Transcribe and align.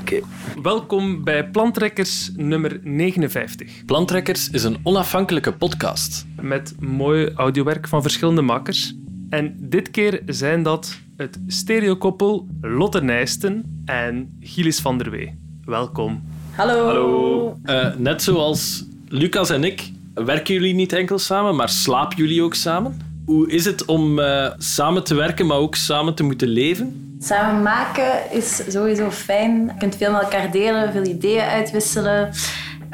Oké. 0.00 0.20
Welkom 0.62 1.24
bij 1.24 1.50
Plantrekkers 1.50 2.30
nummer 2.36 2.80
59. 2.82 3.84
Plantrekkers 3.86 4.50
is 4.50 4.64
een 4.64 4.78
onafhankelijke 4.82 5.52
podcast. 5.52 6.26
Met 6.40 6.74
mooi 6.78 7.32
audiowerk 7.34 7.88
van 7.88 8.02
verschillende 8.02 8.42
makers. 8.42 8.94
En 9.30 9.56
dit 9.58 9.90
keer 9.90 10.22
zijn 10.26 10.62
dat 10.62 10.98
het 11.16 11.38
stereokoppel 11.46 12.46
Lotte 12.60 13.02
Nijsten 13.02 13.82
en 13.84 14.36
Gilles 14.40 14.80
van 14.80 14.98
der 14.98 15.10
Wee. 15.10 15.38
Welkom. 15.64 16.22
Hallo. 16.54 16.86
Hallo. 16.86 17.56
Eh, 17.62 17.94
net 17.96 18.22
zoals 18.22 18.84
Lucas 19.08 19.50
en 19.50 19.64
ik 19.64 19.90
werken 20.14 20.54
jullie 20.54 20.74
niet 20.74 20.92
enkel 20.92 21.18
samen, 21.18 21.56
maar 21.56 21.68
slapen 21.68 22.16
jullie 22.16 22.42
ook 22.42 22.54
samen? 22.54 23.00
Hoe 23.24 23.50
is 23.50 23.64
het 23.64 23.84
om 23.84 24.18
eh, 24.18 24.50
samen 24.58 25.04
te 25.04 25.14
werken, 25.14 25.46
maar 25.46 25.58
ook 25.58 25.74
samen 25.74 26.14
te 26.14 26.22
moeten 26.22 26.48
leven? 26.48 27.05
Samen 27.18 27.62
maken 27.62 28.30
is 28.30 28.62
sowieso 28.72 29.10
fijn. 29.10 29.66
Je 29.66 29.72
kunt 29.78 29.96
veel 29.96 30.12
met 30.12 30.22
elkaar 30.22 30.50
delen, 30.50 30.92
veel 30.92 31.04
ideeën 31.06 31.42
uitwisselen. 31.44 32.30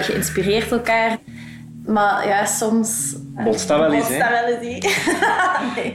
Je 0.07 0.15
inspireert 0.15 0.71
elkaar. 0.71 1.19
Maar 1.87 2.27
ja, 2.29 2.45
soms... 2.45 3.17
Botst 3.45 3.69
dat 3.69 3.79
wel 3.79 3.93
eens, 3.93 4.09
hè? 4.09 4.19
dat 4.19 4.29
wel 4.29 4.47
eens, 4.47 4.85
nee. 5.77 5.95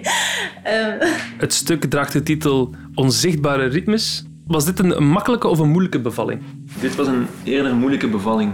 Ehm, 0.64 1.08
Het 1.38 1.54
stuk 1.54 1.86
draagt 1.86 2.14
de 2.14 2.24
titel 2.24 2.76
Onzichtbare 2.96 3.66
ritmes. 3.66 4.26
Was 4.48 4.66
dit 4.66 4.80
een 4.80 5.08
makkelijke 5.08 5.48
of 5.48 5.60
een 5.60 5.70
moeilijke 5.70 6.00
bevalling? 6.00 6.42
Dit 6.80 6.96
was 6.96 7.08
een 7.08 7.28
eerder 7.44 7.76
moeilijke 7.76 8.08
bevalling. 8.08 8.52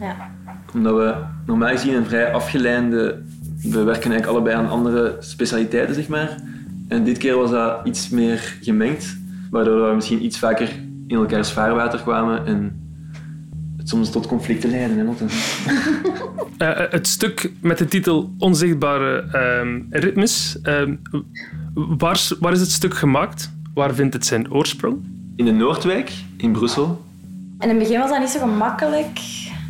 ja. 0.00 0.30
Omdat 0.74 0.94
we 0.96 1.14
normaal 1.46 1.68
gezien 1.68 1.94
een 1.94 2.06
vrij 2.06 2.32
afgeleide... 2.32 3.22
We 3.62 3.82
werken 3.82 4.10
eigenlijk 4.10 4.26
allebei 4.26 4.56
aan 4.56 4.68
andere 4.70 5.16
specialiteiten, 5.20 5.94
zeg 5.94 6.08
maar. 6.08 6.36
En 6.92 7.04
dit 7.04 7.18
keer 7.18 7.36
was 7.36 7.50
dat 7.50 7.80
iets 7.84 8.08
meer 8.08 8.56
gemengd. 8.60 9.16
Waardoor 9.50 9.88
we 9.88 9.94
misschien 9.94 10.24
iets 10.24 10.38
vaker 10.38 10.68
in 11.06 11.16
elkaars 11.16 11.52
vaarwater 11.52 12.00
kwamen. 12.00 12.46
En 12.46 12.80
het 13.76 13.88
soms 13.88 14.10
tot 14.10 14.26
conflicten 14.26 14.70
leidde. 14.70 14.94
Hè? 14.96 15.04
Eh, 16.58 16.70
eh, 16.84 16.90
het 16.90 17.06
stuk 17.06 17.50
met 17.60 17.78
de 17.78 17.84
titel 17.84 18.32
Onzichtbare 18.38 19.20
ehm, 19.32 19.80
ritmes. 19.90 20.58
ehm, 20.62 20.94
waar, 21.74 22.12
is- 22.14 22.34
waar 22.40 22.52
is 22.52 22.60
het 22.60 22.70
stuk 22.70 22.94
gemaakt? 22.94 23.52
Waar 23.74 23.94
vindt 23.94 24.14
het 24.14 24.26
zijn 24.26 24.52
oorsprong? 24.52 24.96
In 25.36 25.44
de 25.44 25.50
Noordwijk, 25.52 26.12
in 26.36 26.52
Brussel. 26.52 27.04
In 27.60 27.68
het 27.68 27.78
begin 27.78 27.98
was 27.98 28.10
dat 28.10 28.18
niet 28.18 28.28
zo 28.28 28.38
gemakkelijk. 28.38 29.20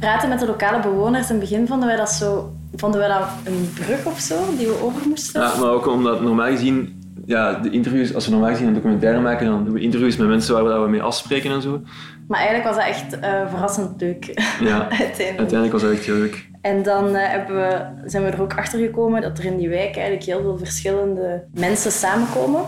Praten 0.01 0.29
met 0.29 0.39
de 0.39 0.47
lokale 0.47 0.83
bewoners. 0.83 1.31
In 1.31 1.36
het 1.41 1.48
begin 1.48 1.67
vonden 1.67 1.89
wij 1.89 1.97
dat 1.97 2.11
zo... 2.11 2.53
Vonden 2.77 3.01
wij 3.01 3.09
dat 3.09 3.29
een 3.45 3.69
brug 3.75 4.05
of 4.07 4.19
zo, 4.20 4.34
die 4.59 4.67
we 4.67 4.83
over 4.83 5.09
moesten. 5.09 5.41
Ja, 5.41 5.57
maar 5.61 5.70
ook 5.70 5.86
omdat 5.86 6.23
normaal 6.23 6.51
gezien... 6.51 7.02
Ja, 7.27 7.52
de 7.52 7.70
interviews, 7.70 8.14
als 8.14 8.24
we 8.24 8.30
normaal 8.30 8.50
gezien 8.50 8.66
een 8.66 8.74
documentaire 8.74 9.20
maken, 9.20 9.46
dan 9.46 9.64
doen 9.64 9.74
we 9.74 9.80
interviews 9.80 10.16
met 10.16 10.28
mensen 10.28 10.55
waar 10.55 10.64
we, 10.64 10.84
we 10.84 10.91
mee 10.91 11.02
afspreken 11.02 11.50
en 11.50 11.62
zo. 11.62 11.82
Maar 12.28 12.38
eigenlijk 12.38 12.68
was 12.68 12.77
dat 12.77 12.94
echt 12.94 13.18
eh, 13.18 13.48
verrassend 13.48 14.00
leuk. 14.00 14.24
Ja, 14.60 14.78
Uiteindelijk. 14.88 15.38
uiteindelijk 15.38 15.72
was 15.72 15.83
dat 15.83 15.92
echt 15.92 16.05
heel 16.05 16.14
leuk. 16.14 16.50
En 16.60 16.83
dan 16.83 17.14
eh, 17.14 17.28
hebben 17.28 17.56
we, 17.56 18.08
zijn 18.10 18.24
we 18.24 18.30
er 18.30 18.42
ook 18.42 18.55
achter 18.55 18.78
gekomen 18.78 19.22
dat 19.22 19.38
er 19.38 19.44
in 19.44 19.56
die 19.56 19.68
wijk 19.68 19.94
eigenlijk 19.94 20.24
heel 20.24 20.40
veel 20.40 20.58
verschillende 20.58 21.44
mensen 21.55 21.92
samenkomen. 21.92 22.60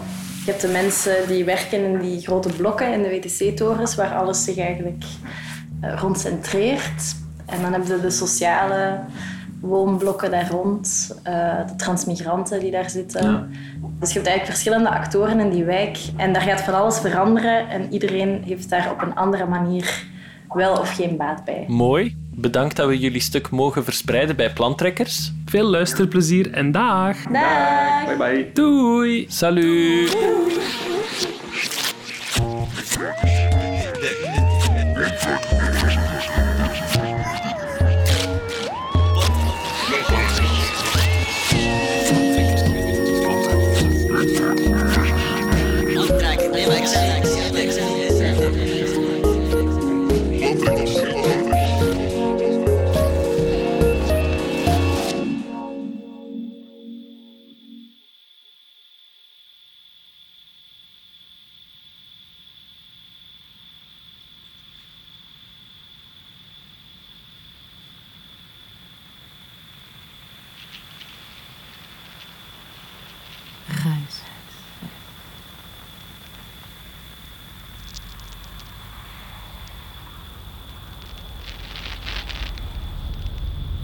Je 0.44 0.50
hebt 0.50 0.62
de 0.62 0.68
mensen 0.68 1.14
die 1.28 1.44
werken 1.44 1.84
in 1.84 1.98
die 1.98 2.20
grote 2.20 2.48
blokken 2.56 2.92
in 2.92 3.02
de 3.02 3.08
WTC-torens, 3.08 3.94
waar 3.94 4.14
alles 4.14 4.44
zich 4.44 4.58
eigenlijk 4.58 5.04
eh, 5.80 5.98
rond 5.98 6.18
centreert. 6.18 7.16
En 7.46 7.62
dan 7.62 7.72
hebben 7.72 7.90
we 7.90 8.00
de 8.00 8.10
sociale 8.10 8.98
woonblokken 9.66 10.30
daar 10.30 10.50
rond, 10.50 11.14
eh, 11.22 11.66
de 11.66 11.76
transmigranten 11.76 12.60
die 12.60 12.70
daar 12.70 12.90
zitten. 12.90 13.30
Ja. 13.30 13.46
Dus 14.00 14.08
je 14.08 14.14
hebt 14.14 14.26
eigenlijk 14.28 14.46
verschillende 14.46 14.90
actoren 14.90 15.40
in 15.40 15.50
die 15.50 15.64
wijk. 15.64 15.98
En 16.16 16.32
daar 16.32 16.42
gaat 16.42 16.60
van 16.60 16.74
alles 16.74 16.98
veranderen. 16.98 17.68
En 17.68 17.92
iedereen 17.92 18.42
heeft 18.44 18.70
daar 18.70 18.90
op 18.90 19.02
een 19.02 19.14
andere 19.14 19.46
manier 19.46 20.04
wel 20.48 20.76
of 20.76 20.94
geen 20.94 21.16
baat 21.16 21.44
bij. 21.44 21.64
Mooi. 21.68 22.16
Bedankt 22.36 22.76
dat 22.76 22.88
we 22.88 22.98
jullie 22.98 23.20
stuk 23.20 23.50
mogen 23.50 23.84
verspreiden 23.84 24.36
bij 24.36 24.52
Plantrekkers. 24.52 25.32
Veel 25.44 25.64
luisterplezier 25.64 26.52
en 26.52 26.72
dag! 26.72 27.16
Dag! 27.22 28.04
Bye 28.06 28.16
bye. 28.16 28.50
Doei! 28.52 29.24
Salut! 29.28 30.83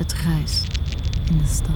Het 0.01 0.15
ruis 0.25 0.63
in 1.31 1.39
de 1.39 1.47
stad. 1.47 1.71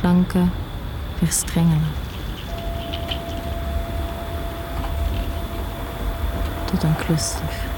Klanken 0.00 0.52
verstrengelen. 1.18 1.80
tot 6.72 6.82
een 6.82 6.96
cluster. 6.96 7.71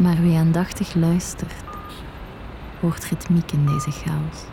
Maar 0.00 0.16
wie 0.22 0.36
aandachtig 0.36 0.94
luistert, 0.94 1.54
hoort 2.80 3.04
ritmiek 3.04 3.52
in 3.52 3.66
deze 3.66 3.90
chaos. 3.90 4.44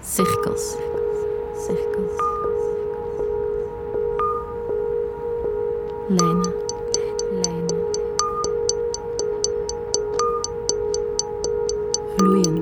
Cirkels. 0.00 0.76
Cirkels. 1.66 2.18
Lijnen. 6.08 6.52
Lijnen. 7.42 7.84
Vloeiend. 12.16 12.59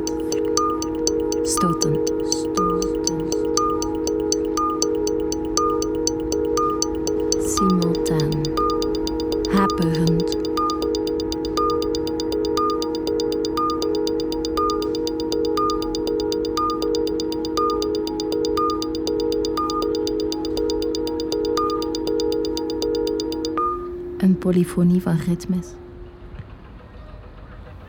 Polyfonie 24.68 25.02
van 25.02 25.16
ritmes. 25.16 25.66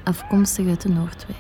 Afkomstig 0.04 0.68
uit 0.68 0.82
de 0.82 0.90
Noordwijk. 0.90 1.38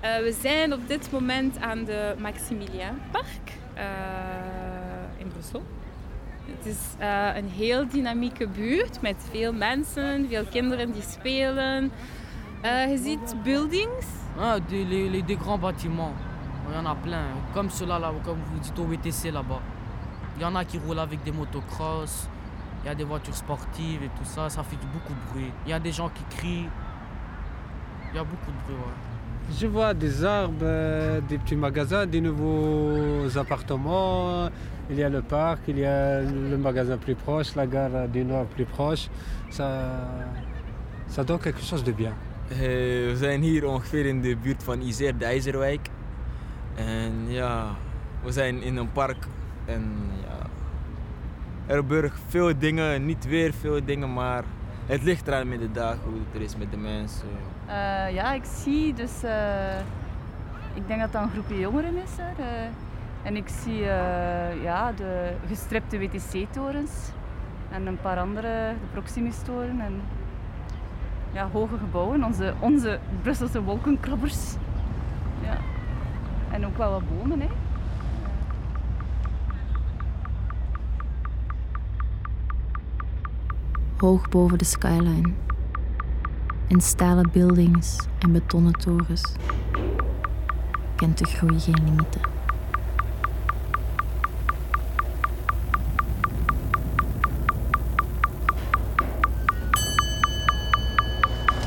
Eh, 0.00 0.16
we 0.16 0.32
zijn 0.40 0.72
op 0.72 0.88
dit 0.88 1.10
moment 1.12 1.58
aan 1.58 1.84
de 1.84 2.14
Maximiliaanpark 2.18 3.52
eh, 3.74 3.84
in 5.16 5.28
Brussel. 5.28 5.62
Het 6.46 6.66
is 6.66 6.78
uh, 7.00 7.36
een 7.36 7.48
heel 7.48 7.88
dynamieke 7.88 8.48
buurt 8.48 9.02
met 9.02 9.16
veel 9.30 9.52
mensen, 9.52 10.28
veel 10.28 10.44
kinderen 10.44 10.92
die 10.92 11.02
spelen. 11.02 11.92
Buildings. 13.42 14.06
Ah, 14.38 14.56
les, 14.68 15.36
grands 15.38 15.58
bâtiments. 15.58 16.14
Il 16.68 16.74
y 16.74 16.78
en 16.78 16.86
a 16.86 16.94
plein. 16.94 17.26
Comme 17.52 17.70
ceux-là, 17.70 17.98
là, 17.98 18.12
comme 18.24 18.38
vous 18.42 18.58
dites 18.58 18.78
au 18.78 18.84
WTC 18.84 19.30
là-bas. 19.30 19.60
Il 20.36 20.42
y 20.42 20.44
en 20.44 20.54
a 20.54 20.64
qui 20.64 20.78
roulent 20.78 20.98
avec 20.98 21.22
des 21.22 21.32
motocross. 21.32 22.28
Il 22.82 22.86
y 22.86 22.90
a 22.90 22.94
des 22.94 23.04
voitures 23.04 23.36
sportives 23.36 24.02
et 24.02 24.08
tout 24.18 24.24
ça. 24.24 24.48
Ça 24.48 24.62
fait 24.62 24.78
beaucoup 24.92 25.12
de 25.12 25.32
bruit. 25.32 25.52
Il 25.66 25.70
y 25.70 25.72
a 25.72 25.78
des 25.78 25.92
gens 25.92 26.08
qui 26.08 26.24
crient. 26.36 26.68
Il 28.12 28.16
y 28.16 28.18
a 28.18 28.24
beaucoup 28.24 28.50
de 28.50 28.56
bruit. 28.66 29.13
Je 29.50 29.66
vois 29.66 29.94
des 29.94 30.24
arbres, 30.24 31.20
des 31.28 31.38
petits 31.38 31.56
magasins, 31.56 32.06
des 32.06 32.20
nouveaux 32.20 33.36
appartements. 33.36 34.48
Il 34.90 34.96
y 34.96 35.02
a 35.02 35.08
le 35.08 35.22
parc, 35.22 35.60
il 35.68 35.78
y 35.78 35.84
a 35.84 36.22
le 36.22 36.56
magasin 36.58 36.96
plus 36.96 37.14
proche, 37.14 37.54
la 37.54 37.66
gare 37.66 38.08
du 38.08 38.24
Nord 38.24 38.46
plus 38.46 38.64
proche. 38.64 39.08
Ça, 39.50 39.68
ça 41.08 41.24
donne 41.24 41.38
quelque 41.38 41.62
chose 41.62 41.84
de 41.84 41.92
bien. 41.92 42.14
Uh, 42.50 43.10
we 43.10 43.16
zijn 43.16 43.42
hier 43.42 43.66
ongeveer 43.66 44.06
in 44.06 44.20
de 44.20 44.36
buurt 44.36 44.62
van 44.62 44.80
Isère, 44.80 45.16
de 45.16 45.24
IJzerwijk. 45.24 45.88
En 46.74 47.12
ja, 47.28 47.76
we 48.22 48.32
zijn 48.32 48.62
in 48.62 48.76
een 48.76 48.92
park. 48.92 49.26
En 49.64 49.82
ja, 50.22 50.46
er 51.66 51.76
gebeuren 51.76 52.12
veel 52.28 52.58
dingen, 52.58 53.06
niet 53.06 53.26
weer 53.26 53.52
veel 53.52 53.84
dingen, 53.84 54.12
maar 54.12 54.44
het 54.86 55.02
ligt 55.02 55.26
eraan 55.28 55.48
met 55.48 55.60
de 55.60 55.70
dag 55.72 55.96
hoe 56.04 56.14
het 56.14 56.34
er 56.34 56.40
is 56.40 56.56
met 56.56 56.70
de 56.70 56.76
mensen. 56.76 57.28
Uh, 57.66 58.14
ja, 58.14 58.32
ik 58.32 58.44
zie 58.44 58.94
dus, 58.94 59.24
uh, 59.24 59.78
ik 60.74 60.86
denk 60.86 61.00
dat 61.00 61.12
dat 61.12 61.22
een 61.22 61.30
groepje 61.30 61.58
jongeren 61.58 61.96
is. 61.96 62.10
Hè. 62.16 62.42
Uh, 62.42 62.68
en 63.22 63.36
ik 63.36 63.48
zie 63.48 63.78
ja, 64.62 64.92
de 64.92 65.32
gestripte 65.46 65.98
WTC-torens 65.98 66.92
en 67.70 67.86
een 67.86 68.00
paar 68.00 68.18
andere, 68.18 68.74
de 68.80 68.86
Proximus-toren 68.92 69.80
en 69.80 70.00
ja, 71.32 71.48
hoge 71.52 71.78
gebouwen, 71.78 72.24
onze, 72.24 72.54
onze 72.60 72.98
Brusselse 73.22 73.62
wolkenkrabbers. 73.62 74.54
Ja. 75.42 75.56
En 76.50 76.66
ook 76.66 76.76
wel 76.76 76.90
wat 76.90 77.02
bomen. 77.08 77.40
Hè. 77.40 77.48
Hoog 83.96 84.28
boven 84.28 84.58
de 84.58 84.64
skyline. 84.64 85.32
In 86.74 86.80
stalen 86.80 87.30
buildings 87.32 87.96
en 88.18 88.32
betonnen 88.32 88.72
torens. 88.72 89.22
Kent 90.96 91.18
de 91.18 91.24
groei 91.24 91.60
geen 91.60 91.78
limieten. 91.84 92.20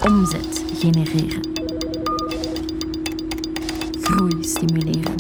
Omzet 0.06 0.64
genereren. 0.74 1.42
Groei 4.02 4.44
stimuleren. 4.44 5.16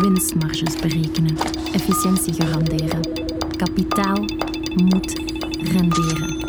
Winstmarges 0.00 0.80
berekenen. 0.80 1.36
Efficiëntie 1.72 2.32
garanderen. 2.32 3.00
Kapitaal 3.56 4.24
moet 4.74 5.20
renderen. 5.56 6.41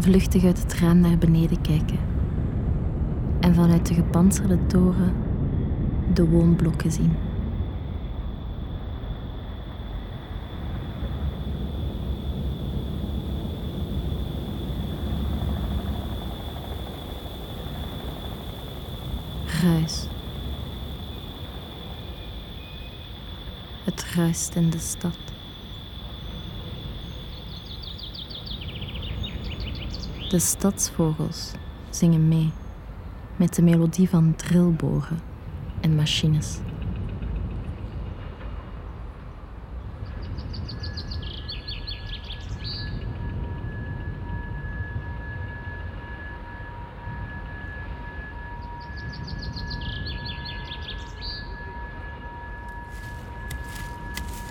Vluchtig 0.00 0.44
uit 0.44 0.62
het 0.62 0.74
raam 0.74 1.00
naar 1.00 1.18
beneden 1.18 1.60
kijken 1.60 1.98
en 3.40 3.54
vanuit 3.54 3.86
de 3.86 3.94
gepantserde 3.94 4.66
toren 4.66 5.12
de 6.14 6.28
woonblokken 6.28 6.92
zien. 6.92 7.16
Ruis. 19.62 20.06
Het 23.84 24.04
ruist 24.14 24.54
in 24.54 24.70
de 24.70 24.78
stad. 24.78 25.39
De 30.30 30.38
stadsvogels 30.38 31.50
zingen 31.90 32.28
mee 32.28 32.50
met 33.36 33.54
de 33.54 33.62
melodie 33.62 34.08
van 34.08 34.34
drillboren 34.36 35.20
en 35.80 35.94
machines. 35.94 36.58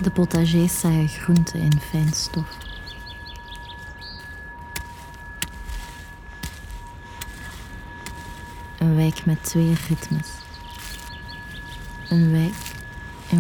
De 0.02 0.12
potagers 0.14 0.80
zaaien 0.80 1.08
groenten 1.08 1.60
in 1.60 1.80
fijn 1.80 2.14
stof. 2.14 2.69
Wijk 9.00 9.26
met 9.26 9.44
twee 9.44 9.74
ritmes. 9.88 10.30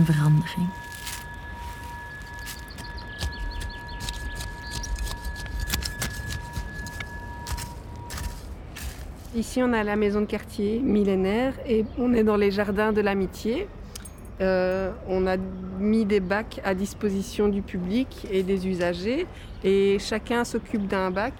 Verandering. 0.05 0.69
Ici, 9.35 9.61
on 9.61 9.73
a 9.73 9.83
la 9.83 9.95
maison 9.95 10.21
de 10.21 10.25
quartier 10.25 10.79
millénaire 10.79 11.53
et 11.65 11.85
on 11.97 12.13
est 12.13 12.23
dans 12.23 12.37
les 12.37 12.51
jardins 12.51 12.93
de 12.93 13.01
l'amitié. 13.01 13.67
Euh, 14.41 14.91
on 15.07 15.27
a 15.27 15.35
mis 15.79 16.05
des 16.05 16.21
bacs 16.21 16.61
à 16.63 16.73
disposition 16.73 17.49
du 17.49 17.61
public 17.61 18.27
et 18.31 18.43
des 18.43 18.65
usagers 18.67 19.27
et 19.63 19.97
chacun 19.99 20.45
s'occupe 20.45 20.87
d'un 20.87 21.11
bac. 21.11 21.33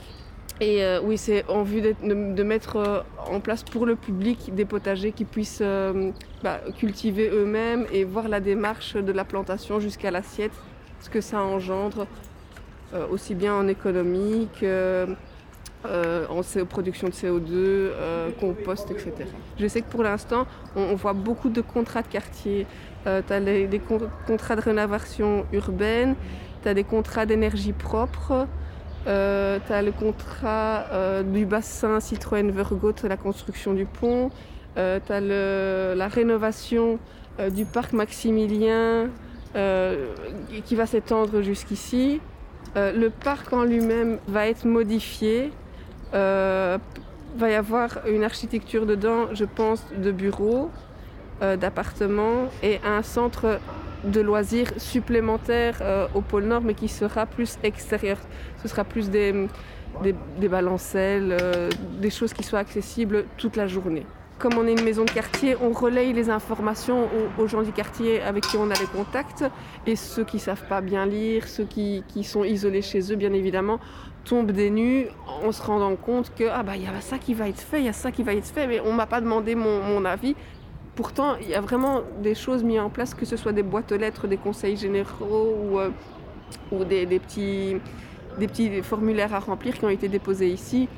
Et 0.62 0.84
euh, 0.84 1.00
oui, 1.02 1.18
c'est 1.18 1.46
en 1.50 1.64
vue 1.64 1.82
de, 1.82 2.44
mettre 2.44 2.76
euh, 2.76 3.00
en 3.32 3.40
place 3.40 3.64
pour 3.64 3.86
le 3.86 3.96
public 3.96 4.54
des 4.54 4.66
potagers 4.66 5.14
qui 5.14 5.24
puissent 5.24 5.62
euh, 5.62 6.12
bah, 6.44 6.60
cultiver 6.78 7.30
eux-mêmes 7.30 7.86
et 7.94 8.04
voir 8.04 8.28
la 8.28 8.42
démarche 8.42 8.96
de 8.96 9.12
la 9.14 9.24
plantation 9.24 9.80
jusqu'à 9.80 10.12
l'assiette, 10.12 10.52
ce 11.00 11.10
que 11.10 11.22
ça 11.22 11.42
engendre, 11.42 12.08
aussi 13.12 13.36
bien 13.36 13.54
en 13.54 13.68
économie 13.68 14.48
que 14.60 15.08
en 15.86 16.42
production 16.66 17.08
de 17.08 17.14
CO2, 17.14 17.52
euh, 17.54 18.32
compost, 18.40 18.90
etc. 18.90 19.14
Je 19.60 19.68
sais 19.68 19.82
que 19.82 19.90
pour 19.90 20.02
l'instant, 20.02 20.48
on, 20.76 20.96
voit 20.96 21.14
beaucoup 21.14 21.50
de 21.50 21.62
contrats 21.62 22.02
de 22.02 22.08
quartier. 22.08 22.66
Tu 23.04 23.10
as 23.10 23.40
des 23.40 23.80
con 23.80 24.00
contrats 24.26 24.56
de 24.56 24.62
rénovation 24.62 25.46
urbaine, 25.54 26.16
tu 26.64 26.68
as 26.68 26.74
des 26.74 26.84
contrats 26.84 27.28
d'énergie 27.28 27.74
propre, 27.74 28.48
euh, 29.08 29.60
tu 29.66 29.74
as 29.74 29.82
le 29.82 29.92
contrat 29.92 30.86
euh, 30.92 31.24
du 31.24 31.46
bassin 31.46 32.00
Citroën 32.00 32.52
Vergot, 32.52 32.94
la 33.04 33.18
construction 33.18 33.74
du 33.74 33.86
pont, 33.86 34.30
tu 34.76 34.82
as 35.12 35.20
la 35.20 36.08
rénovation 36.08 37.00
du 37.52 37.66
parc 37.66 37.92
Maximilien 37.94 39.10
qui 39.54 40.76
va 40.76 40.86
s'étendre 40.86 41.42
jusqu'ici. 41.42 42.22
le 42.76 43.10
parc 43.10 43.52
en 43.52 43.64
lui-même 43.64 44.20
va 44.28 44.48
être 44.48 44.66
modifié 44.66 45.52
euh, 46.14 46.78
va 47.38 47.50
y 47.52 47.54
avoir 47.54 48.00
une 48.08 48.24
architecture 48.24 48.88
dedans, 48.88 49.28
je 49.34 49.46
pense, 49.46 49.86
de 49.96 50.12
bureaux, 50.12 50.72
euh, 51.44 51.58
d'appartements 51.58 52.50
et 52.64 52.80
un 52.84 53.04
centre 53.04 53.60
de 54.04 54.22
loisirs 54.22 54.72
supplémentaire 54.78 55.80
euh, 55.82 56.08
au 56.14 56.22
pôle 56.22 56.46
Nord, 56.46 56.62
mais 56.62 56.74
qui 56.74 56.88
sera 56.88 57.26
plus 57.26 57.58
extérieur. 57.64 58.18
Ce 58.62 58.68
sera 58.68 58.84
plus 58.84 59.10
des, 59.10 59.48
des, 60.04 60.16
des 60.40 60.48
balancelles, 60.48 61.36
euh, 61.42 61.70
des 62.00 62.10
choses 62.10 62.34
qui 62.34 62.44
soient 62.44 62.60
accessibles 62.60 63.26
toute 63.38 63.56
la 63.56 63.68
journée. 63.68 64.06
Comme 64.38 64.54
on 64.58 64.66
est 64.68 64.72
une 64.72 64.86
maison 64.86 65.04
de 65.04 65.12
quartier, 65.12 65.58
on 65.62 65.72
relaye 65.72 66.14
les 66.14 66.30
informations 66.30 67.10
aux, 67.38 67.48
gens 67.48 67.62
du 67.62 67.74
quartier 67.74 68.22
avec 68.22 68.46
qui 68.46 68.56
on 68.56 68.72
a 68.72 68.74
les 68.80 68.86
contacts. 68.86 69.44
Et 69.86 69.98
ceux 69.98 70.24
qui 70.24 70.38
ne 70.38 70.42
savent 70.42 70.66
pas 70.70 70.80
bien 70.80 71.06
lire, 71.06 71.46
ceux 71.46 71.66
qui, 71.66 72.06
qui, 72.08 72.24
sont 72.24 72.46
isolés 72.46 72.82
chez 72.82 73.12
eux, 73.12 73.18
bien 73.18 73.34
évidemment, 73.34 73.82
tombent 74.24 74.52
des 74.52 74.70
nues 74.70 75.08
en 75.44 75.52
se 75.52 75.62
rendant 75.62 75.98
compte 75.98 76.34
que 76.36 76.46
ah 76.50 76.64
bah 76.64 76.78
y 76.78 76.88
a 76.88 77.02
ça 77.02 77.18
qui 77.18 77.34
va 77.34 77.50
être 77.50 77.60
fait, 77.60 77.80
il 77.80 77.86
y 77.86 77.90
a 77.90 77.94
ça 77.94 78.12
qui 78.12 78.24
va 78.24 78.34
être 78.34 78.46
fait, 78.46 78.66
mais 78.66 78.80
on 78.80 78.94
m'a 78.94 79.08
pas 79.08 79.20
demandé 79.20 79.56
mon 79.56 80.06
avis. 80.06 80.36
Pourtant, 81.00 81.38
il 81.40 81.48
y 81.48 81.54
a 81.54 81.62
vraiment 81.62 82.02
des 82.22 82.36
choses 82.36 82.62
mises 82.62 82.82
en 82.82 82.90
place, 82.90 83.14
que 83.14 83.24
ce 83.24 83.38
soit 83.38 83.54
des 83.54 83.64
boîtes 83.64 83.90
aux 83.94 83.98
lettres, 83.98 84.28
des 84.28 84.36
conseils 84.36 84.76
généraux 84.76 85.56
ou, 85.58 85.80
euh, 85.80 85.92
des, 86.84 87.20
petits 87.20 88.82
formulaires 88.82 89.34
à 89.34 89.40
remplir 89.40 89.78
qui 89.78 89.86
ont 89.86 89.90
été 89.90 90.10
déposés 90.10 90.50
ici. 90.50 90.90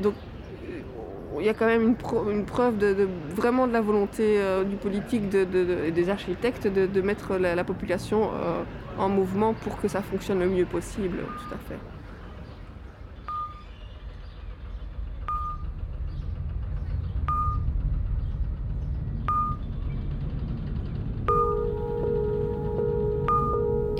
Donc 0.00 0.14
il 1.38 1.46
y 1.46 1.48
a 1.48 1.54
quand 1.54 1.66
même 1.66 1.94
une, 2.28 2.44
preuve 2.44 2.78
de, 2.78 3.08
vraiment 3.28 3.68
de 3.68 3.72
la 3.72 3.80
volonté 3.80 4.38
euh, 4.40 4.64
du 4.64 4.74
politique 4.74 5.28
des 5.28 6.10
architectes 6.10 6.66
de, 6.66 7.00
mettre 7.00 7.36
la, 7.36 7.54
la 7.54 7.62
population 7.62 8.30
euh, 8.34 8.64
en 8.98 9.08
mouvement 9.08 9.54
pour 9.54 9.80
que 9.80 9.86
ça 9.86 10.02
fonctionne 10.02 10.40
le 10.40 10.48
mieux 10.48 10.66
possible. 10.66 11.18
Tout 11.18 11.54
à 11.54 11.58
fait. 11.68 11.93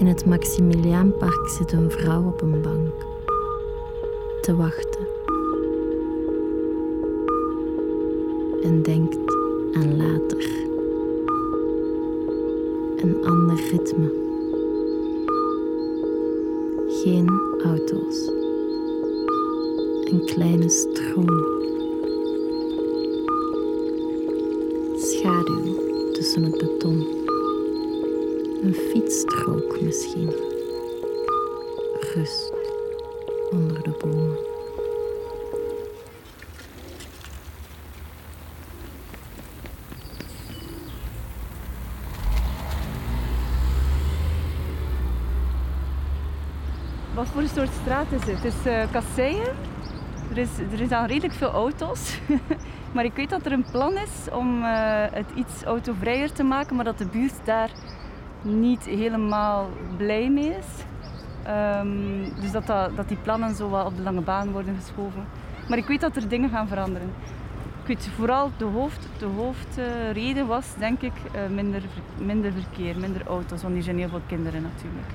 In 0.05 0.11
het 0.11 0.27
Maximiliaanpark 0.27 1.49
zit 1.49 1.73
een 1.73 1.91
vrouw 1.91 2.23
op 2.27 2.43
een 2.43 2.63
bank. 2.63 2.93
Te 4.41 4.57
wachten. 4.57 5.07
En 8.63 8.83
denkt 8.83 9.17
aan 9.75 9.97
later. 9.97 10.51
Een 12.97 13.25
ander 13.25 13.57
ritme. 13.71 14.13
Geen 16.89 17.41
auto's. 17.65 18.29
Een 20.05 20.23
kleine 20.25 20.69
stroom. 20.69 21.45
Schaduw 24.97 26.13
tussen 26.13 26.43
het 26.43 26.59
beton. 26.59 27.24
Een 28.65 28.75
fietsstrook 28.75 29.81
misschien. 29.81 30.31
Rust 32.15 32.53
onder 33.51 33.83
de 33.83 33.97
bomen. 34.01 34.37
Wat 47.15 47.27
voor 47.27 47.41
een 47.43 47.49
soort 47.49 47.73
straat 47.83 48.07
is 48.13 48.25
het? 48.25 48.43
Het 48.43 48.45
is 48.45 48.67
eh 48.67 48.93
kasseien. 48.93 49.57
Er, 50.31 50.39
is, 50.39 50.49
er 50.73 50.81
is 50.81 50.91
al 50.91 51.07
redelijk 51.07 51.35
veel 51.35 51.51
auto's. 51.51 52.21
maar 52.95 53.05
ik 53.05 53.15
weet 53.15 53.31
dat 53.31 53.47
er 53.47 53.53
een 53.53 53.67
plan 53.71 53.93
is 53.93 54.33
om 54.33 54.63
eh, 54.63 55.05
het 55.11 55.31
iets 55.35 55.63
autovrijer 55.63 56.33
te 56.33 56.43
maken, 56.43 56.77
maar 56.77 56.85
dat 56.85 56.99
de 56.99 57.07
buurt 57.07 57.45
daar 57.45 57.71
niet 58.45 58.85
helemaal 58.85 59.69
blij 59.97 60.31
mee 60.31 60.49
is. 60.49 60.85
Ehm, 61.43 62.41
dus 62.41 62.53
dat, 62.53 62.67
dat, 62.67 63.09
die 63.09 63.17
plannen 63.17 63.55
zo 63.55 63.69
wat 63.69 63.87
op 63.87 63.97
de 63.97 64.03
lange 64.03 64.21
baan 64.21 64.51
worden 64.51 64.77
geschoven. 64.77 65.25
Maar 65.69 65.79
ik 65.79 65.87
weet 65.87 66.01
dat 66.01 66.17
er 66.17 66.29
dingen 66.29 66.51
gaan 66.51 66.69
veranderen. 66.69 67.09
Ik 67.83 67.87
weet 67.87 68.09
vooral 68.17 68.51
de, 68.57 68.65
hoofd, 68.65 69.09
de 69.19 69.27
hoofdreden 69.27 70.47
was 70.47 70.67
denk 70.79 71.01
ik 71.01 71.13
eh, 71.33 71.41
minder, 71.51 71.83
minder 72.19 72.53
verkeer, 72.53 72.99
minder 72.99 73.27
auto's, 73.27 73.63
want 73.63 73.75
hier 73.75 73.83
zijn 73.83 73.99
heel 73.99 74.09
veel 74.09 74.21
kinderen 74.27 74.63
natuurlijk. 74.63 75.07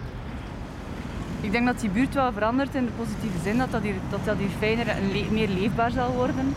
Ik 1.42 1.52
denk 1.52 1.66
dat 1.66 1.80
die 1.80 1.90
buurt 1.90 2.14
wel 2.14 2.32
verandert 2.32 2.76
in 2.76 2.86
de 2.86 2.92
positieve 2.92 3.40
zin, 3.44 3.58
dat 3.58 3.72
dat 3.72 3.82
hier, 3.82 3.96
dat 4.10 4.26
dat 4.26 4.38
hier 4.38 4.50
fijner 4.50 4.88
en 4.88 5.34
meer 5.34 5.48
leefbaar 5.48 5.92
zal 5.92 6.12
worden. 6.12 6.54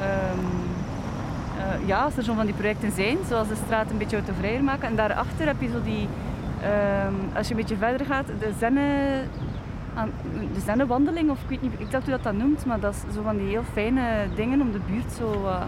Ehm, 0.00 0.77
eh, 1.58 1.86
ja, 1.86 2.02
als 2.02 2.16
er 2.16 2.22
zo 2.22 2.34
van 2.34 2.46
die 2.46 2.54
projecten 2.54 2.92
zijn, 2.92 3.16
zoals 3.28 3.48
de 3.48 3.56
straat 3.64 3.90
een 3.90 3.98
beetje 3.98 4.16
autovrijer 4.16 4.64
maken. 4.64 4.88
En 4.88 4.96
daarachter 4.96 5.46
heb 5.46 5.60
je 5.60 5.68
zo 5.68 5.82
die, 5.82 6.08
ehm, 6.62 7.36
als 7.36 7.48
je 7.48 7.54
een 7.54 7.60
beetje 7.60 7.76
verder 7.76 8.06
gaat, 8.06 8.26
de 8.26 8.52
zenne, 8.58 8.82
de 10.54 10.60
zennenwandeling, 10.60 11.30
of 11.30 11.42
ik 11.42 11.48
weet 11.48 11.62
niet 11.62 11.80
exact 11.80 12.02
hoe 12.02 12.12
dat 12.12 12.22
dat 12.22 12.34
noemt, 12.34 12.64
maar 12.66 12.80
dat 12.80 12.94
is 12.94 13.14
zo 13.14 13.22
van 13.22 13.36
die 13.36 13.48
heel 13.48 13.64
fijne 13.72 14.02
dingen 14.34 14.60
om 14.60 14.72
de 14.72 14.80
buurt 14.86 15.12
zo 15.12 15.32
uh, 15.44 15.60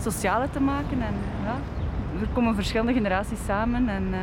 socialer 0.00 0.50
te 0.50 0.60
maken. 0.60 1.02
En, 1.02 1.14
ja, 1.44 1.56
er 2.20 2.28
komen 2.32 2.54
verschillende 2.54 2.92
generaties 2.92 3.44
samen 3.46 3.88
en 3.88 4.04
eh, 4.12 4.20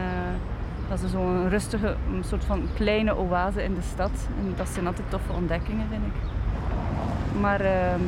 dat 0.89 1.01
is 1.01 1.11
zo'n 1.11 1.49
rustige, 1.49 1.95
een 2.13 2.23
soort 2.23 2.45
van 2.45 2.61
kleine 2.75 3.17
oase 3.17 3.63
in 3.63 3.73
de 3.73 3.81
stad. 3.81 4.11
En 4.39 4.53
dat 4.55 4.67
zijn 4.67 4.87
altijd 4.87 5.09
toffe 5.09 5.33
ontdekkingen, 5.33 5.87
vind 5.89 6.03
ik. 6.03 6.13
Maar 7.41 7.61
ehm, 7.61 8.01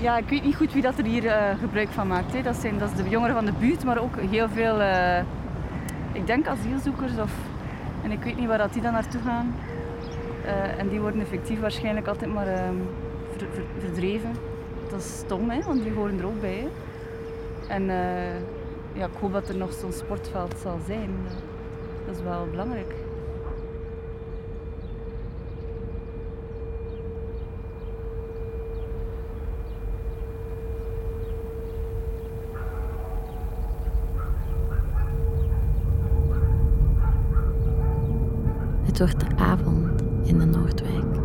ja, 0.00 0.16
ik 0.18 0.28
weet 0.28 0.44
niet 0.44 0.56
goed 0.56 0.72
wie 0.72 0.82
dat 0.82 0.98
er 0.98 1.04
hier 1.04 1.26
eh, 1.26 1.58
gebruik 1.58 1.88
van 1.88 2.06
maakt. 2.06 2.32
Hè. 2.32 2.42
Dat, 2.42 2.56
zijn, 2.56 2.78
dat 2.78 2.90
is 2.90 3.02
de 3.04 3.08
jongeren 3.08 3.34
van 3.34 3.44
de 3.44 3.52
buurt, 3.52 3.84
maar 3.84 3.98
ook 3.98 4.20
heel 4.20 4.48
veel, 4.48 4.80
eh, 4.80 5.18
ik 6.12 6.26
denk 6.26 6.46
asielzoekers. 6.46 7.18
Of, 7.18 7.32
en 8.04 8.10
ik 8.10 8.22
weet 8.22 8.36
niet 8.36 8.48
waar 8.48 8.58
dat 8.58 8.72
die 8.72 8.82
dan 8.82 8.92
naartoe 8.92 9.20
gaan. 9.20 9.54
Eh, 10.44 10.78
en 10.78 10.88
die 10.88 11.00
worden 11.00 11.20
effectief 11.20 11.60
waarschijnlijk 11.60 12.06
altijd 12.06 12.32
maar 12.34 12.46
ehm, 12.46 12.74
ver- 13.36 13.48
ver- 13.52 13.64
verdreven. 13.78 14.30
Dat 14.90 15.00
is 15.00 15.16
stom, 15.18 15.50
hè, 15.50 15.62
want 15.62 15.82
die 15.82 15.92
horen 15.92 16.18
er 16.18 16.26
ook 16.26 16.40
bij. 16.40 16.66
En 17.68 17.84
ja, 18.92 19.04
ik 19.04 19.20
hoop 19.20 19.32
dat 19.32 19.48
er 19.48 19.56
nog 19.56 19.72
zo'n 19.72 19.92
sportveld 19.92 20.54
zal 20.62 20.78
zijn. 20.86 21.10
Dat 22.06 22.16
is 22.16 22.22
wel 22.22 22.46
belangrijk. 22.50 22.94
Het 38.84 38.89
wordt 39.00 39.20
de 39.20 39.36
avond 39.36 40.02
in 40.22 40.38
de 40.38 40.44
Noordwijk. 40.44 41.16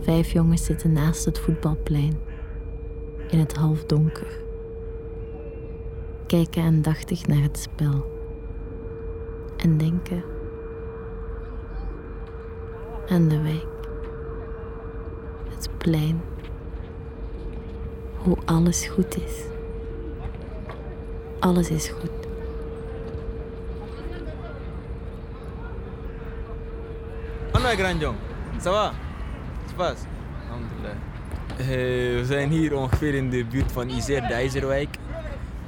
Vijf 0.00 0.32
jongens 0.32 0.64
zitten 0.64 0.92
naast 0.92 1.24
het 1.24 1.38
voetbalplein 1.38 2.18
in 3.28 3.38
het 3.38 3.54
halfdonker. 3.54 4.40
Kijken 6.26 6.62
aandachtig 6.62 7.26
naar 7.26 7.42
het 7.42 7.58
spel 7.58 8.10
en 9.56 9.76
denken 9.76 10.22
aan 13.08 13.28
de 13.28 13.42
wijk, 13.42 13.66
het 15.48 15.68
plein, 15.78 16.20
hoe 18.16 18.36
alles 18.44 18.86
goed 18.86 19.16
is. 19.16 19.44
Alles 21.38 21.70
is 21.70 21.88
goed. 21.88 22.31
Anna 27.72 27.84
Grandjong, 27.84 28.16
ça 28.60 28.70
va? 28.70 28.92
Het 29.66 29.76
pas? 29.76 29.96
Alhamdulillah. 30.48 30.96
Eh, 31.58 31.66
we 32.18 32.22
zijn 32.24 32.50
hier 32.50 32.76
ongeveer 32.76 33.14
in 33.14 33.30
de 33.30 33.44
buurt 33.44 33.72
van 33.72 33.88
Izer, 33.88 34.20
de 34.26 34.34
IJzerwijk. 34.34 34.96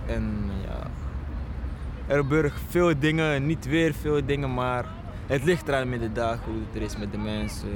En 0.06 0.50
ja, 0.66 0.86
er 2.06 2.16
gebeuren 2.16 2.52
veel 2.68 2.98
dingen, 2.98 3.46
niet 3.46 3.66
weer 3.66 3.94
veel 3.94 4.24
dingen, 4.26 4.54
maar 4.54 4.84
het 5.26 5.44
ligt 5.44 5.68
eraan 5.68 5.88
met 5.88 6.00
de 6.00 6.12
dag, 6.12 6.38
hoe 6.44 6.54
het 6.66 6.74
er 6.76 6.82
is 6.82 6.96
met 6.96 7.12
de 7.12 7.18
mensen. 7.18 7.68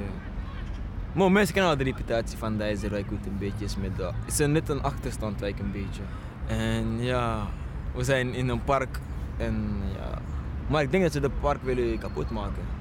Maar 1.13 1.31
mensen 1.31 1.53
kennen 1.53 1.71
al 1.71 1.77
de 1.77 1.83
reputatie 1.83 2.37
van 2.37 2.57
de 2.57 2.63
IJzerwijk, 2.63 3.07
hoe 3.07 3.17
het 3.17 3.27
een 3.27 3.37
beetje 3.37 3.65
is 3.65 3.75
met 3.77 3.95
de... 3.97 4.03
Het 4.03 4.31
is 4.31 4.39
een- 4.39 4.51
net 4.51 4.69
een 4.69 4.81
achterstandwijk 4.83 5.59
een 5.59 5.71
beetje. 5.71 6.01
En 6.47 7.03
ja, 7.03 7.47
we 7.95 8.03
zijn 8.03 8.33
in 8.33 8.49
een 8.49 8.63
park 8.63 8.99
en 9.37 9.67
ja... 9.97 10.17
Maar 10.67 10.81
ik 10.81 10.91
denk 10.91 11.03
dat 11.03 11.11
ze 11.11 11.19
het 11.19 11.39
park 11.39 11.63
willen 11.63 11.97
kapot 11.99 12.29
maken. 12.29 12.77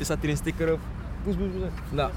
Er 0.00 0.06
staat 0.06 0.18
hier 0.20 0.30
een 0.30 0.36
sticker 0.36 0.72
op. 0.72 0.78
Poes, 1.24 1.34
poes, 1.34 1.46
poes. 1.52 1.70
Nou, 1.90 2.10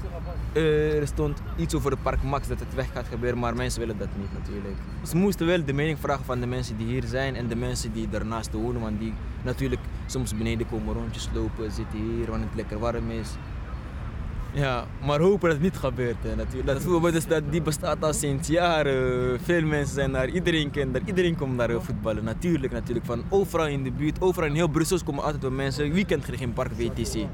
eh, 0.52 1.00
er 1.00 1.06
stond 1.06 1.42
iets 1.56 1.74
over 1.74 1.90
de 1.90 1.96
Park 2.02 2.22
Max 2.22 2.48
dat 2.48 2.58
het 2.58 2.74
weg 2.74 2.92
gaat 2.92 3.06
gebeuren, 3.10 3.38
maar 3.38 3.54
mensen 3.56 3.80
willen 3.80 3.98
dat 3.98 4.08
niet 4.18 4.32
natuurlijk. 4.32 4.76
Ze 5.02 5.16
moesten 5.16 5.46
wel 5.46 5.64
de 5.64 5.72
mening 5.72 5.98
vragen 5.98 6.24
van 6.24 6.40
de 6.40 6.46
mensen 6.46 6.76
die 6.76 6.86
hier 6.86 7.04
zijn 7.04 7.36
en 7.36 7.48
de 7.48 7.56
mensen 7.56 7.92
die 7.92 8.08
daarnaast 8.08 8.52
wonen, 8.52 8.80
want 8.80 8.98
die 8.98 9.14
natuurlijk 9.42 9.80
soms 10.06 10.36
beneden 10.36 10.68
komen 10.68 10.94
rondjes 10.94 11.28
lopen, 11.34 11.72
zitten 11.72 11.98
hier 11.98 12.30
wanneer 12.30 12.46
het 12.46 12.56
lekker 12.56 12.78
warm 12.78 13.10
is. 13.10 13.28
Ja, 14.54 14.84
maar 15.06 15.20
hopen 15.20 15.48
dat 15.48 15.58
het 15.58 15.62
niet 15.62 15.76
gebeurt. 15.76 16.16
Hè, 16.22 16.34
natuurlijk. 16.34 16.66
Dat 16.66 16.82
voetbal 16.82 17.12
dus 17.12 17.26
dat, 17.26 17.42
die 17.50 17.62
bestaat 17.62 18.04
al 18.04 18.12
sinds 18.12 18.48
jaren. 18.48 19.40
Veel 19.40 19.62
mensen 19.62 19.94
zijn 19.94 20.12
daar, 20.12 20.28
iedereen 20.28 20.70
kent 20.70 20.92
daar, 20.92 21.02
iedereen 21.04 21.36
komt 21.36 21.58
daar 21.58 21.82
voetballen. 21.82 22.24
Natuurlijk, 22.24 22.72
natuurlijk. 22.72 23.06
Van 23.06 23.22
overal 23.28 23.66
in 23.66 23.82
de 23.82 23.92
buurt, 23.92 24.20
overal 24.20 24.48
in 24.48 24.54
heel 24.54 24.68
Brussel 24.68 24.98
komen 25.04 25.24
altijd 25.24 25.42
wel 25.42 25.50
mensen. 25.50 25.92
Wie 25.92 26.04
kent 26.04 26.24
geen 26.24 26.52
park 26.52 26.72
WTC? 26.72 27.26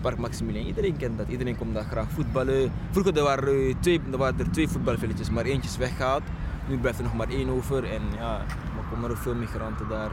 Park 0.00 0.18
Maximilien, 0.18 0.66
iedereen 0.66 0.96
kent 0.96 1.18
dat. 1.18 1.28
Iedereen 1.28 1.56
komt 1.56 1.74
daar 1.74 1.84
graag 1.84 2.10
voetballen. 2.10 2.72
Vroeger 2.90 3.16
er 3.16 3.22
waren, 3.22 3.68
er 3.68 3.80
twee, 3.80 4.00
er 4.12 4.18
waren 4.18 4.38
er 4.38 4.50
twee 4.50 4.68
voetbalvelletjes, 4.68 5.30
maar 5.30 5.44
eentje 5.44 5.70
is 5.70 5.76
weggehaald. 5.76 6.22
Nu 6.68 6.78
blijft 6.78 6.98
er 6.98 7.04
nog 7.04 7.14
maar 7.14 7.28
één 7.28 7.48
over. 7.48 7.84
En 7.84 8.02
ja, 8.18 8.38
er 8.78 8.84
komen 8.90 9.10
ook 9.10 9.16
veel 9.16 9.34
migranten 9.34 9.88
daar. 9.88 10.10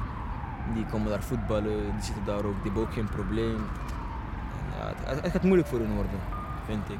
Die 0.73 0.85
komen 0.85 1.09
daar 1.09 1.23
voetballen, 1.23 1.91
die 1.95 2.03
zitten 2.03 2.25
daar 2.25 2.45
ook, 2.45 2.55
die 2.63 2.63
hebben 2.63 2.81
ook 2.81 2.93
geen 2.93 3.09
probleem. 3.09 3.55
En 3.55 4.77
ja, 4.77 4.93
het, 5.03 5.21
het 5.21 5.31
gaat 5.31 5.43
moeilijk 5.43 5.67
voor 5.67 5.79
hun 5.79 5.93
worden, 5.93 6.19
vind 6.65 6.89
ik. 6.89 6.99